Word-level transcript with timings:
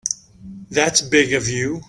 That's 0.71 0.99
big 1.03 1.33
of 1.33 1.47
you. 1.47 1.79